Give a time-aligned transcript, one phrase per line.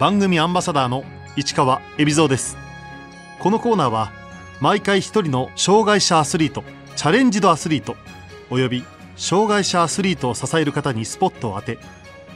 [0.00, 1.04] 番組アンバサダーの
[1.36, 2.56] 市川恵比蔵です。
[3.38, 4.10] このコーナーは
[4.58, 6.64] 毎回一人の障害者アスリート
[6.96, 7.96] チャレンジドアスリート
[8.48, 8.82] および
[9.16, 11.76] 障害者アスリートを支える方にスポットを当て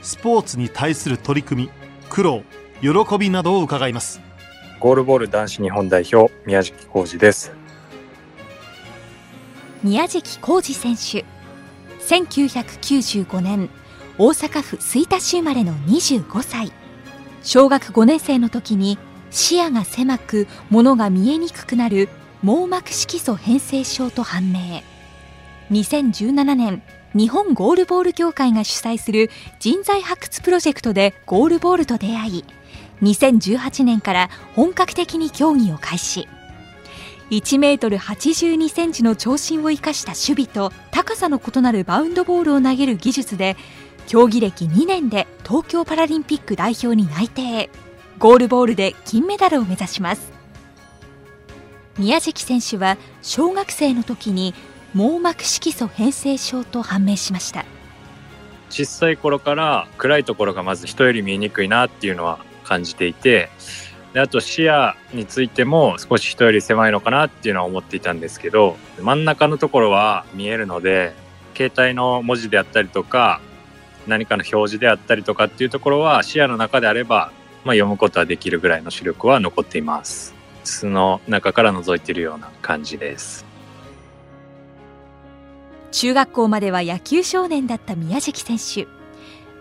[0.03, 1.69] スポーツに対する取り組み
[2.07, 2.43] 苦労
[2.81, 4.21] 喜びなどを伺います。
[4.79, 7.51] ゴールボール男子日本代表宮敷浩二です。
[9.81, 11.25] 宮敷浩二選手。
[12.05, 13.71] 1995年
[14.19, 16.71] 大阪府吹田市生まれの25歳
[17.45, 18.97] 小学5年生の時に
[19.29, 22.09] 視野が狭く物が見えにくくなる
[22.41, 24.81] 網膜色素変性症と判明。
[25.69, 26.81] 2017年
[27.13, 32.45] 日本ゴールボール協会が主催する人材発掘プロジェクトでゴールボールと出会い
[33.03, 36.27] 2018年から本格的に競技を開始。
[37.29, 43.55] 1メートル82センチの長身を生かした守備と高さの異なるバウンドボールを投げる技術で
[44.07, 47.69] 競技歴2年で東京パラリンピック代表に内定
[48.19, 50.31] ゴールボールで金メダルを目指します。
[51.97, 54.53] 宮敷選手は小学生の時に
[54.93, 57.65] 網膜色素変性症と判明しました。
[58.69, 63.49] 小さい頃から暗いところがまず人より見えにくいなっていうのは感じていて
[64.13, 71.13] であと視野についても少し人より狭いのかなっていうのは思っていたんですけど真ん中のところは見えるので
[71.55, 73.39] 携帯の文字であったりとか
[74.07, 77.31] 何かの表示であったりとかっていうところは視野の中であれば、
[77.63, 80.35] まあ、読むことはできるぐらいの視力は残っています。
[80.63, 83.45] 巣の中から覗いているような感じです。
[85.91, 88.87] 中学校までは野球少年だった宮敷選手。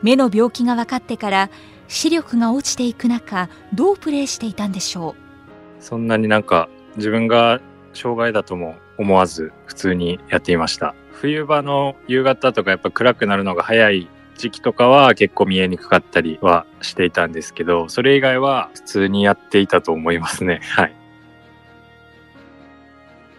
[0.02, 1.50] 目の病気が分かってから
[1.88, 5.82] 視力が落ちていく中どうプレーしていたんでしょう？
[5.82, 7.60] そんなになんか自分が
[7.92, 10.94] 障害だとも思わず普通にやっていました。
[11.12, 20.60] 冬場の夕方とかやっぱ暗くなるのが早い時期とかは結構見えにくかったりはしていたんですけど、それ以外は普通にやっていたと思いますね。
[20.76, 20.92] はい。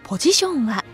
[0.02, 0.84] ポジションは？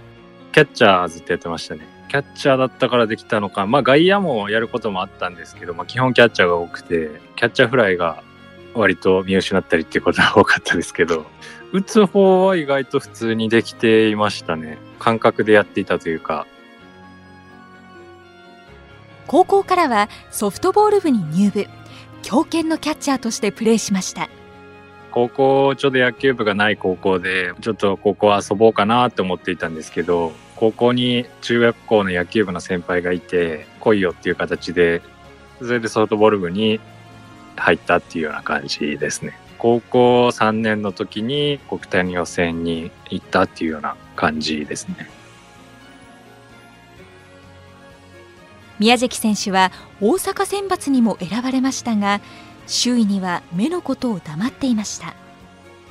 [0.53, 1.87] キャッチャーずっとやってましたね。
[2.09, 8.23] キャッチャーだったからできたのか、まあ外野もやることもあったんですけど、まあ基本キャッチャーが多くて、キャッチャーフライが
[8.75, 11.27] 割と見失ったりっていうことが多かったですけど、
[11.73, 14.77] 打つ方は意外と普通にできていましたね。
[14.99, 16.47] 感覚でやっていたというか、
[19.27, 21.67] 高校からはソフトボール部に入部。
[22.23, 24.29] 強肩のキャッチャーとしてプレーしました。
[25.11, 35.03] 高校ちょうど野球部がない高校でちょっと高校遊ぼうかなって思っていたんですけど高校に中学校の野球部の先輩がいて来いよっていう形で
[35.59, 36.81] それでソフトボール部に
[37.57, 39.39] 入ったっていうような感じですね。
[39.59, 45.09] 高校3年の時に国体の予選に行ったっていうような感じですね。
[48.83, 49.71] 宮関選手は
[50.01, 52.21] 大阪選抜にも選ばれましたが
[52.67, 55.15] 周囲には目のことを黙っていました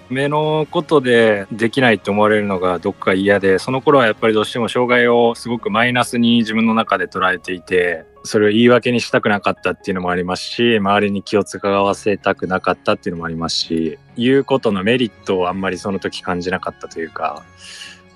[0.09, 17.45] 目のことでできないと思われるのがどっか嫌でその頃はやっぱりどうしても障害をすごくマイナスに自分の中で捉えていてそれを言い訳にしたくなかったっていうのもありますし周りに気を使わせたくなかったっていうのもありますし言うことのメリットをあんまりその時感じなかったというか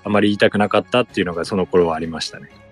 [0.03, 2.64] あまり言いたくなかったっていうのがその頃はありましたね。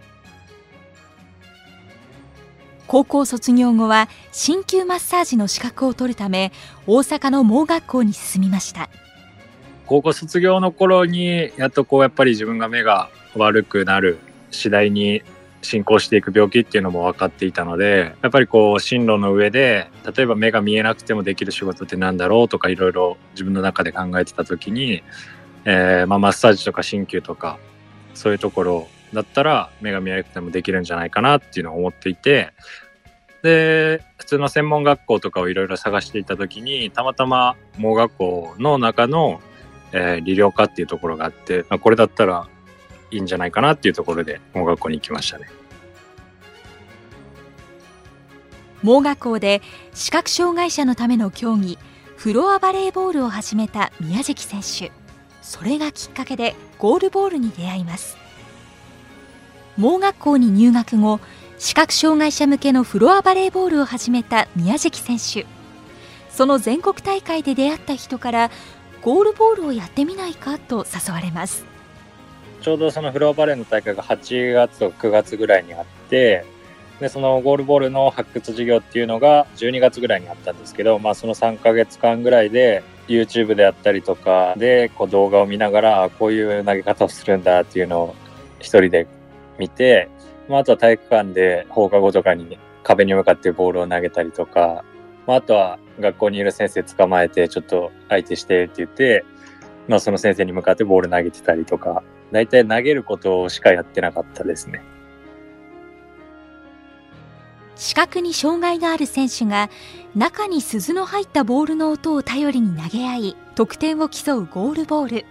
[2.94, 6.52] 高校卒業後は鍼灸マッサージの資格を取るため
[6.86, 8.88] 大阪の盲学校に進みました。
[9.88, 14.20] 高校卒業の頃にやっとこうやっぱり自分が目が悪くなる
[14.52, 15.24] 次第に
[15.64, 25.02] 進行していく病気っていうのも分かっていたのでやっぱりこう進路の上で例えば目が見えなくてもできる仕事って何だろうとかいろいろ自分の中で考えてた時に、
[25.66, 27.58] えーまあ、マッサージとか鍼灸とか
[28.14, 32.52] そういうところだったら目が見えなくてもできるんじゃないかなっていうのを思っていて
[33.44, 39.42] で、普通の専門学校とかをいろいろ探していた時に、たまたま盲学校の中の、
[39.92, 42.48] えー、理療科っていうところがあって、まあ、これだったら
[43.12, 45.48] いいんじゃないかなっていうところで盲学校に行きましたね。
[48.82, 49.62] 盲学校で
[49.94, 51.78] 視覚障害者のための競技
[52.18, 54.92] フロアバレーボールを始めた宮敷選手
[55.42, 58.18] それがきっかけでゴールボールに出会います
[59.78, 61.22] 盲学校に入学後
[61.64, 65.46] 視覚障害者向けのフロアバレーボールを始めた宮敷選手。
[66.30, 68.52] その全国大会で出会った人から
[69.02, 71.64] ゴールボールをやってみないかと誘われます。
[72.60, 76.44] ちょうどそのフロアバレーの大会が8月と9月ぐらいにあって
[77.00, 88.16] でそのゴールボールの発掘授業っていうのが12月ぐらいにあったんですけど、まあ、その3ヶ月間ぐらいで YouTube であったりとかでこう動画を見ながらこういう投げ方をするんだっていうのを
[88.60, 89.08] 一人で
[89.58, 90.10] 見て
[90.48, 94.84] まあ、あとは体育館で放課後とかに壁に向かってボールを投げたりとか、
[95.26, 99.26] まあ、あとは学校にいる先生捕まえてちょっと相手してって言って、
[99.88, 104.84] まあ、その先生に向かってボール投げてたりとか、大体投げることしかやってなかったですね。
[107.76, 109.70] 視覚に障害がある選手が
[110.16, 115.26] 中に鈴の入ったボールの音を頼りに投げ合い得点を競うゴールボール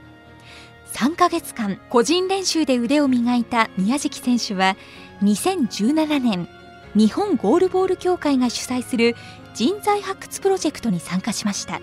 [0.92, 4.76] 3ヶ月間個人練習で腕を磨いた宮敷選手は
[5.22, 6.48] 2017年
[6.94, 9.14] 日本ゴールボール協会が主催する
[9.54, 11.80] 人材発掘プロジェクトに参加しました。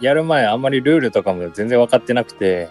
[0.00, 2.68] やる前あんまりルールとかも全然分かってなくて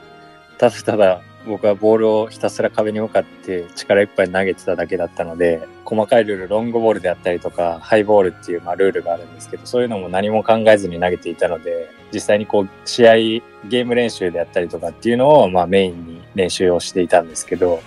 [0.57, 17.81] ただただ僕はボールをひたすら壁に向かって力いっぱい投げてただけだったので細かいルールロングボールであったりとかハイボールっていうまあルールがあるんですけどそういうのも何も考えずに投げていたので実際にこう試合ゲーム練習であったりとかっていうのをまあメインに練習をしていたんですけど、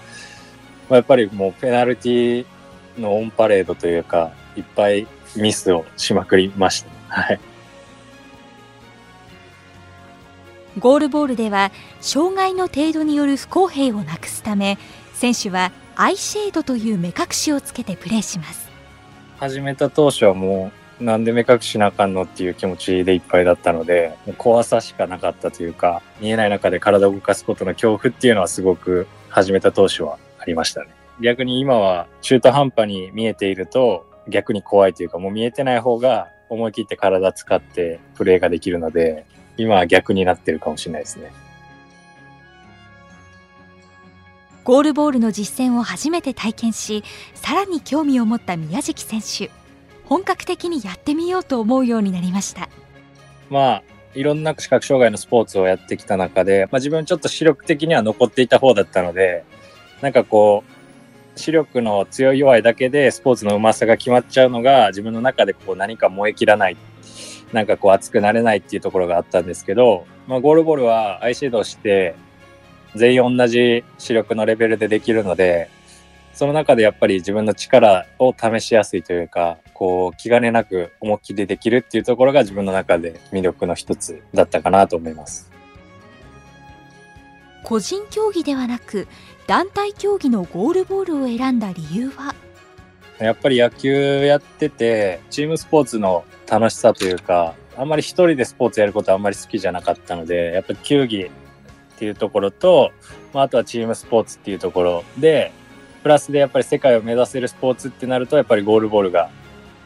[0.89, 2.47] まあ、やっぱりもうペナルティ
[2.99, 5.07] のオンパレードというかいっぱい
[5.37, 6.91] ミスをしまくりました。
[7.09, 7.41] はい
[10.79, 14.79] ゴールボールでは障害の程度による不公平をなくすため
[15.13, 18.69] 選手はアイシェードという目隠しをつけてプレーします
[19.39, 20.71] 始めた当初はも
[21.01, 30.89] うなんで目隠しなあかんのっていう気持ちでいっぱいだったので怖さしかなかったというか見えない中で体を動かすことの恐怖っていうのはすごく始めた当初はありましたね。
[31.21, 39.27] 逆に今は中途半端に見えていると逆に怖いというかもう見えてない方が思い切って体使ってプレーができるので
[39.57, 41.33] 今は逆になってるかもしれないですね。
[44.65, 47.03] ゴールボールの実践を初めて体験し
[47.35, 49.51] さらに興味を持った宮敷選手。
[50.05, 52.69] 本格的にやってみようと思うようになりました。
[53.51, 53.83] まあ
[54.15, 59.45] いろんな視覚障害のスポーツをやってきた中で、まあ、自分ちょっと視力的には残っていた方だったので
[60.03, 66.77] なんかこう視力の強い弱いだけでスポーツのうまさが決まっちゃうのが自分の中でこう何か燃え切らない
[67.53, 72.15] なんかこう熱くなれないっていうところがあったんですけど、まあ、ゴールボールはアイシェードして
[72.95, 75.71] 全員同じ視力のレベルでできるので
[76.35, 85.51] その中でやっぱり自分の力を試しやすいというかこう気兼ねなく思いっきりできるっていうところが自分の中で魅力の一つだったかなと思います。
[87.65, 89.09] 個人競技ではなく
[89.49, 92.35] 団体競技のゴールボールを選んだ理由は？
[93.19, 101.31] やっぱり野球やっててチームスポーツの楽しさというか、あんまり一人でスポーツやることはあんまり好きじゃなかったので、やっぱり球技っ
[101.99, 102.93] ていうところと、
[103.33, 105.51] まあ、あとはチームスポーツっていうところで、
[106.03, 109.31] プラスでやっぱり世界を目指せるスポーツってなると、やっぱりゴールボールが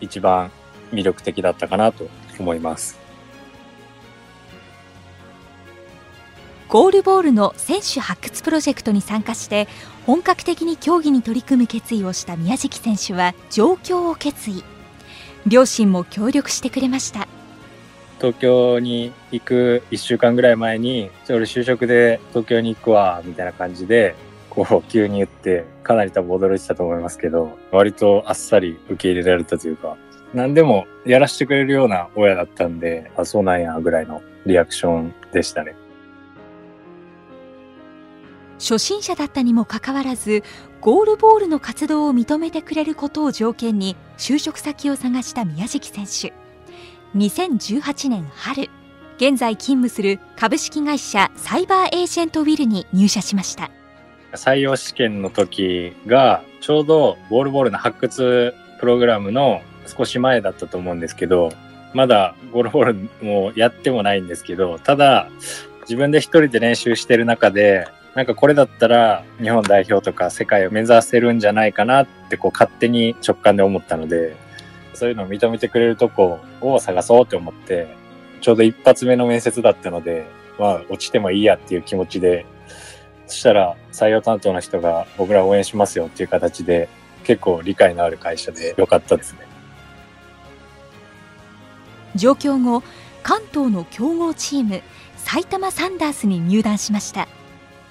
[0.00, 0.50] 一番
[0.90, 2.98] 魅力的だったかなと思います。
[6.72, 9.68] ゴールボールの選手発掘プロジェクトに参加して
[10.06, 14.64] 本格的に競技に取り組む決意をした宮敷選手は上京を決意。
[15.46, 17.28] 両親も協力してくれました。
[18.16, 24.14] 東京に行く1週間ぐらい前に俺就職で東京に行くわみたいな感じで
[24.48, 29.98] こう急に言ってかなり多分驚いてたと思いますけど割とあっさり受け入れられたというか
[30.32, 35.81] 何でもやらせてくれるような親だったんであそうなんやぐらいのリアクションでしたね。
[38.62, 40.44] 初心者だったにもかかわらず
[40.80, 46.32] ゴールボールの活動を認めてくれることを条件に就職先を探した宮敷選手。
[47.18, 48.70] 2018年春
[49.16, 53.70] 現在勤務する株式会社サイバーエージェントウィルに入社しました。
[54.32, 61.50] 採用試験の時がちょうどゴールボールの発掘プログラムの少し前だったと思うんですけど
[61.94, 65.28] まだゴールボールもやってもないんですけどただ
[65.82, 74.36] 自分で一人で練習してる中でなんかこれだったら日本代表とか世界を目指せるんじゃないかなってこう勝手に直感で思ったので、
[74.92, 77.88] そういうのを認めてくれるとこを探そうって思って、
[78.42, 80.26] ちょうど一発目の面接だったので、
[80.58, 82.44] まあ落ちてもいいやっていう気持ちで、
[83.26, 86.90] そしたら採用担当の人が僕ら応援しますよっていう形で
[87.24, 89.38] 結構理解のある会社でよかったですね。
[92.14, 92.82] 上京後、
[93.22, 94.82] 関東の強豪チーム
[95.16, 97.26] 埼玉サンダースに入団しました。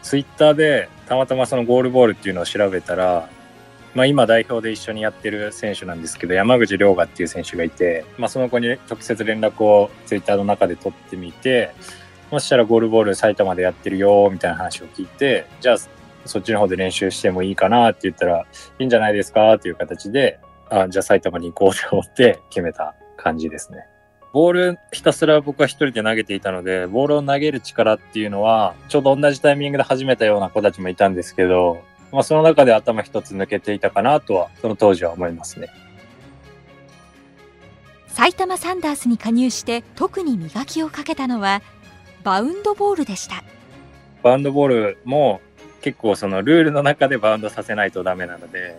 [0.01, 3.29] ツイッターでたまたまそのゴールボールっていうのを調べたら、
[3.93, 11.73] まあ、今代表で一緒にやってる選手なんですけど山口亮河っていう選手がいて、まあ、その子に直接連絡をツイッターの中で取ってみて
[12.29, 15.77] そしたらゴールボール埼玉でやってるよみたいな話を聞いてじゃあ
[16.25, 18.45] そっちの方で練習してもいいかなって言ったら
[18.79, 20.39] いいんじゃないですかっていう形で
[20.69, 23.85] あじゃあ埼玉に行こうと思って決めた感じですね。
[24.33, 35.69] ボールひたすら僕は一人で投げていたので、ボールを投げる力っていうのは、ちょうど同じタイミングで始めたような子たちもいたんですけど、まあその中で頭一つ抜けていたかなとは、その当時は思いますね。
[38.11, 41.61] 埼玉サンダースに加入して特に磨きをかけたのは
[42.23, 43.41] バウンドボールでした
[44.21, 45.39] バウンドボールも
[45.81, 48.77] 結構そのルールの中でバウンドさせないとダメなので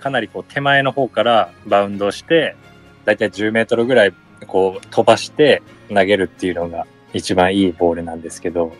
[0.00, 2.56] かなりこう手前の方からバウンドして
[3.04, 4.14] だいたい10メートルぐらい
[4.46, 8.72] こう飛ばして投げるっていうのが一番いいボールなんですけど。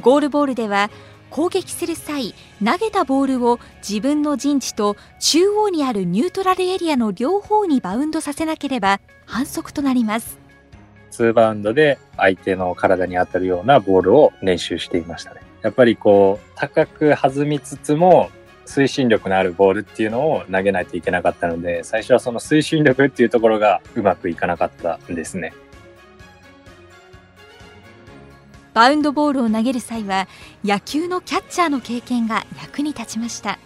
[0.00, 0.90] ゴールボールでは
[1.30, 2.34] 攻撃する際
[2.64, 10.38] 投げたボールを自分の陣地と中央にあるニュートラルエリアの両方にバウンドさせなければ反則となります。
[11.10, 15.40] 2バウンドで相手の体に当たるようなボールを練習していましたね。
[15.62, 18.30] やっぱりこう高く弾みつつも
[18.68, 25.54] 推進力のあるボールっていうのを投げないといけなかったので最初はその推進力っていうところがうまくいかなかったんですね。
[28.74, 30.28] バウンドボールを投げる際は
[30.62, 33.58] 野球のキャッチャーの経験が役に立ちました。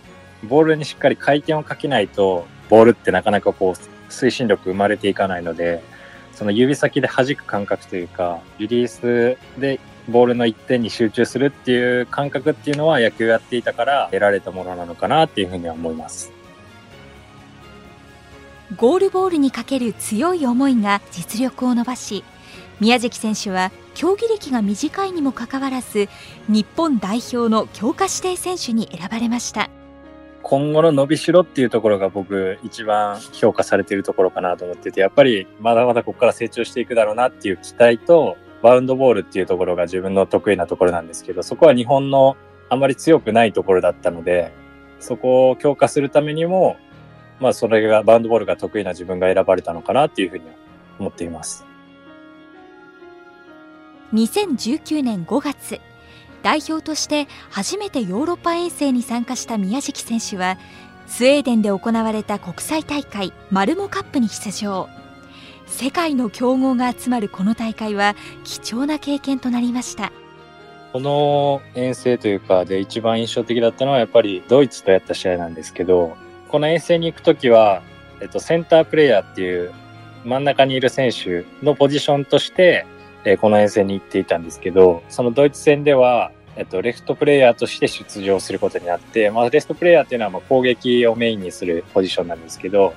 [0.45, 5.83] ボールにしっかり回転をかけないとボールってなかなかこう推進力生まれていかないので
[6.33, 16.33] その指先で弾く感覚というかリリースでボールの一点に集中するっていう感覚っていうのは野球やっていたから得られたものなのかなっていうふうには思います。
[18.77, 22.25] ゴールボールにかける強い思いが実力を伸ばし
[22.81, 26.09] 宮崎選手は競技歴が短いにもかかわらず
[26.49, 29.69] 日本代表の強化指定選手に選ばれました。
[30.43, 42.37] 今後の伸びしろっていうところが僕一番評価されているところかなと思っててやっぱりまだまだここから成長していくだろうなっていう期待とバウンドボールっていうところが自分の得意なところなんですけどそこは日本の
[42.69, 44.53] あまり強くないところだったので
[45.01, 46.77] そこを強化するためにも
[47.41, 50.45] まあそれがバウンドボールが得意な自分が選ばれたのかなっていうふうに
[50.99, 51.67] 思っています。
[54.15, 55.81] 2019年5月
[56.43, 60.59] 代表として初めてヨーロッパ遠征に参加した宮敷選手は
[61.07, 64.89] スウェーデンで行われた国際大会マルモカップに出場
[65.73, 68.15] 世界の強豪が集まるこの大会は
[68.45, 70.13] 貴重な経験となりました。
[70.93, 77.83] この遠征というかで一番印象的だったのはやっぱりドイツとやった試合なんですけどこの遠征に行く時は、
[78.21, 79.73] えっと、センタープレーヤーっていう
[80.27, 82.87] 真ん中にいる選手のポジションとして
[83.25, 92.95] え、この遠征に行っていたんですけど、そのドイツ戦では、えっと、レフトプレイヤーとして出場することになって、まあ、レフトプレイヤーっていうのはまあ攻撃をメインにするポジションなんですけど、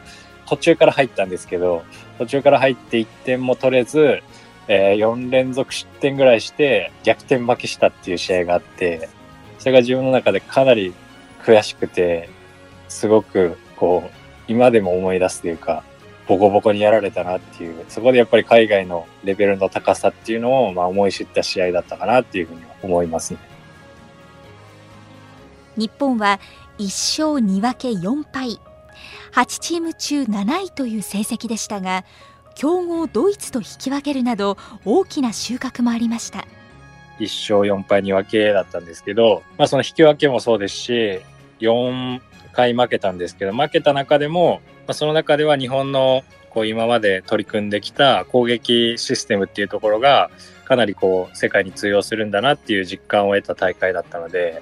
[0.47, 1.83] 途中から入ったんですけど、
[2.17, 4.21] 途中から入って1点も取れず、
[4.67, 9.09] えー、4連続失点ぐらいして逆転負けしたっていう試合があって、
[9.59, 10.93] それが自分の中でかなり
[11.43, 12.29] 悔しくて、
[12.87, 14.11] すごくこう、
[14.47, 15.83] 今でも思い出すというか、
[16.27, 23.39] ボコボコにやられたなっていう、そこでやっぱり海外のレベルの高さっていうのを、まあ、思い知った試合だったかなっていうふうに思いますね。
[25.77, 26.39] 日本は
[26.79, 26.85] 1
[27.23, 28.59] 勝2分け4敗、
[29.35, 32.05] 8チーム中7位という成績でしたが、
[32.55, 36.47] 強豪ドイツと引き分けるなど大きな収穫もありました。
[37.19, 41.19] 1勝4敗2分けだったんですけど、まあ、その引き分けもそうですし、
[41.59, 42.21] 4
[42.53, 50.31] 回負けたんですけど、負けた中でも、まあ、その中では日本のこう今まで取り組んできた攻撃システムっていうところが
[50.63, 54.61] かなりこう世界に通用するんだなっていう実感を得た大会だったので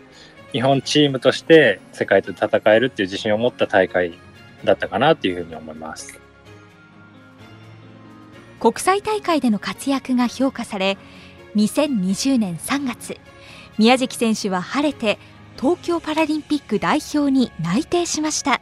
[0.52, 4.18] 日本チームとして世界と戦えるっていう自信を持った大会
[4.64, 6.20] だったかなっていうふうに思います。
[8.60, 10.98] 国際大会での活躍が評価され
[11.56, 13.18] 2020年3月
[13.78, 15.20] 宮崎選手は晴れて
[15.60, 18.62] 東京パラリンピック代表に内定しました。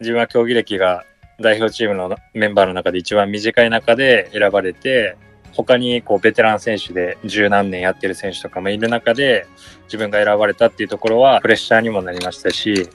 [0.00, 1.04] 自分は競技歴が
[1.40, 5.16] 代表チームのメンバーの中で一番短い中で選ばれて、
[5.52, 9.46] 他にこうベテラン選手で十何年やってる選手とかもいる中で
[9.84, 12.88] 自分が選ばれたっていうところはプレッシャーにもなりましたし、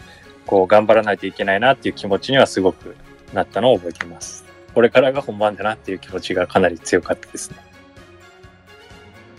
[0.46, 2.96] こう頑張らないといけないなっていう気持ちにはすごく
[3.34, 4.44] なったのを覚えています。
[4.74, 7.58] これからが本番だなっていう気持ちがかなり強かったですね。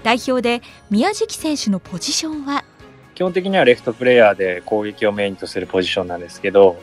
[0.02, 2.64] 代表で宮敷選手のポジションは？
[3.14, 6.80] 基本的にはレフトプレーヤーで攻撃をメインとするポジションなんですけど、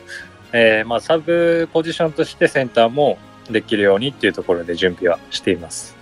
[0.52, 3.18] えー、まあ、サブポジションとしてセンターも
[3.50, 5.96] できるようにっていうところで準備はしています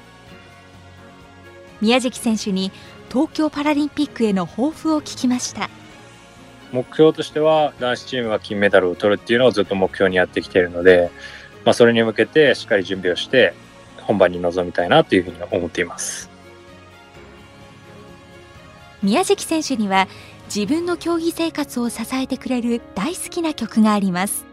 [1.81, 2.71] 宮崎選手に
[3.09, 5.71] 東京パラリンピックへの抱負を聞きました
[6.73, 11.11] 目標としては男子チームが金メダルを取るっていうのをずっと目標にやってきているので、
[11.65, 13.55] まあ、それに向けてしっかり準備をして
[14.03, 16.31] 本番に臨みたいなというふうに思っています
[19.03, 20.09] 宮崎選手には
[20.55, 24.47] 自分の競技生活を支えてくれる大好きな曲があります。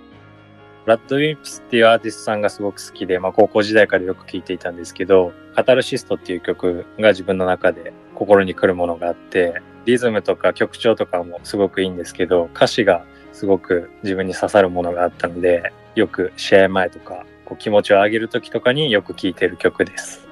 [0.85, 20.27] ラッドウィンプスっていうアーティストさんがすごく好きで、まあ、高校時代からよく聴いていたんですけど、カタルシストっていう曲が自分の中で心に来るものがあって、リズムとか曲調とかもすごくいいんですけど、歌詞がすごく自分に刺さるものがあったので、よく試合前とかこう気持ちを上げる時とかによく聴いてる曲です。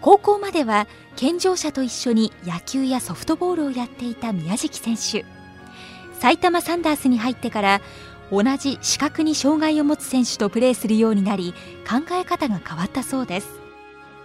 [0.00, 5.24] 高校までは健常者と一緒に野球やソフトボールをやっていた宮食選手。
[6.18, 7.80] 埼玉サンダースに入ってから
[8.32, 11.54] 同じ視覚に障害を持つ選手とプレーするようになり
[11.88, 13.59] 考え方が変わったそうです。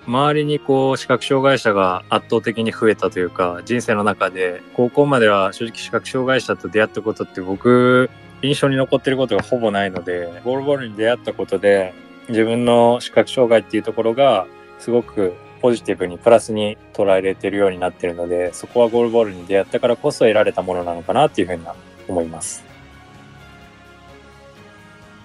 [0.08, 8.10] 周りにこう視覚障害者が圧倒的に増えたというか人生の中で高校までは正直視覚障害者と出会ったことって僕
[8.44, 11.94] 印象に残ってることがほぼないのでゴールボールに出会ったことで
[12.30, 14.46] 自分の視覚障害っていうところが
[14.80, 21.64] すごくポジティブにプラスに捉えれてるようになってるのでそこはゴールボールに出会ったからこそ得られたものなのかなっていうふうに
[22.08, 22.64] 思います。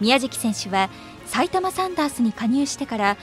[0.01, 0.89] 宮食選手は
[1.27, 3.17] 埼玉サンダースに加入してから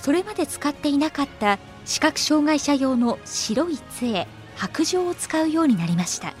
[0.00, 6.34] それまで使っていなかった視覚障害者用の白い杖白杖を使うようになりました。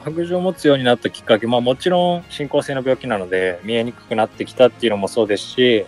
[0.00, 5.86] 白杖を持つようになったきっかけ、まあもちろん進行性の病気なので見えにくくなってきたっていうのもそうですし、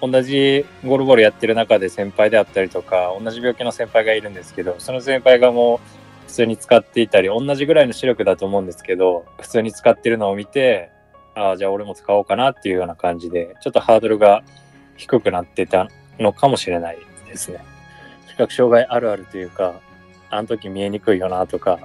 [0.00, 10.90] 同じゴルボールやってる中で先輩であったりとか、同じ病気の先輩がいるんですけど、その先輩がもう普通に使っていたり、同じぐらいの視力だと思うんですけど、普通に使ってるのを見て、
[11.34, 14.42] ああ、じゃあ俺も使おうかなっていうような感じで、ちょっとハードルが
[14.96, 17.64] 低くなってたのかもしれないですね。
[18.28, 19.80] 視覚障害あるあるというか、
[20.30, 21.78] あの時見えにくいよなとか、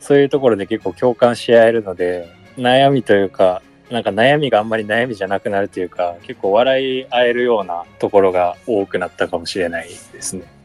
[0.00, 10.58] そういうところで結構共感し合えるので、悩みというか、なんか悩みがあんまり悩みじゃなくなるというか、結構笑い合えるようなところが多くなったかもしれないですね。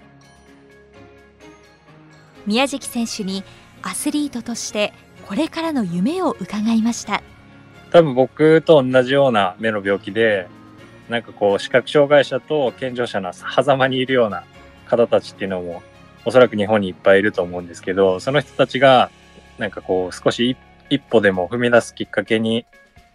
[2.45, 3.43] 宮食選手に
[3.81, 4.93] アスリートとして
[5.27, 7.23] これからの夢を伺いました
[7.91, 10.47] 多分僕と同じような目の病気で
[11.13, 14.45] なんかこう視覚障害者と健常者の狭間にいるような
[14.87, 15.83] 方たちっていうのも
[16.25, 19.11] おそらく日本にいっぱいいると思うんですけどその人たちが
[19.59, 20.57] なんかこう少し
[20.89, 22.65] 一歩でも踏み出すきっかけに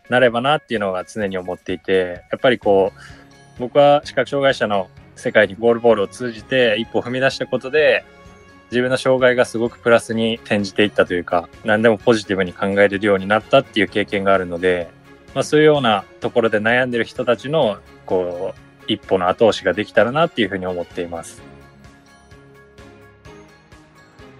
[0.08, 3.00] なればなっていうのが常に思っていてやっぱりこう
[3.58, 8.04] 僕は視覚障害者の世界にゴールボールを通じて一歩踏み出したことで
[8.70, 14.88] 自分の障害がすごくプラスに転じていったというか何でもポジティブに考えれるようになったっていう経験があるので、
[15.34, 21.42] まあ、そういうようなところで悩んでる人たちのこう一歩の後押しができたらなっていうふうに思っています。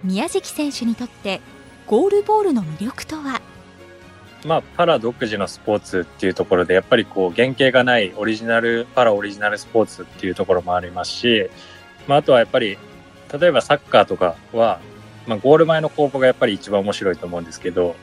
[0.03, 1.41] 宮食選手にとって
[1.85, 3.41] ゴールボールの魅力とは？
[4.45, 11.49] まあ、パラ独自のスポーツっていうところで、やっぱりこう、原型がないオリジナル、パラオリジナルスポーツっていうところもありますし、
[12.07, 12.77] まあ、あとはやっぱり、
[13.37, 14.79] 例えばサッカーとかは、
[15.27, 17.97] まあ、ゴール前の攻防がやっぱり一番面白いと思うんですけど、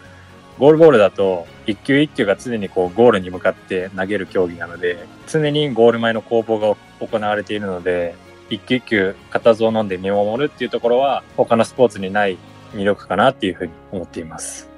[0.58, 6.74] ゴールボールだと、一球一球が常にこう、ゴールに向かって投げる競技なので、常にゴール前の攻防が
[7.06, 8.14] 行われているので、
[8.48, 12.38] 一球一球固唾を飲んで見守るっていうところは、他のスポーツにない
[12.72, 14.75] 魅力かなっていうふうに思っています。